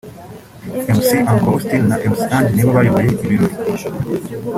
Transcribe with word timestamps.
Mc 0.83 1.05
Uncle 1.31 1.49
Austin 1.51 1.83
na 1.89 1.97
Mc 2.11 2.19
Ange 2.35 2.51
nibo 2.53 2.69
bayoboye 2.77 3.09
ibirori 3.23 3.55